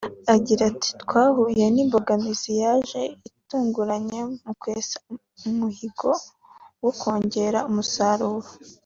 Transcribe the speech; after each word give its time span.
Agira 0.35 0.61
ati 0.71 0.89
“Twahuye 1.01 1.63
n’imbogamizi 1.73 2.51
yaje 2.61 3.01
itunguranye 3.29 4.19
mu 4.43 4.53
kwesa 4.61 4.95
umuhigo 5.47 6.11
wo 6.83 6.91
kongera 6.99 7.59
umusaruro 7.69 8.49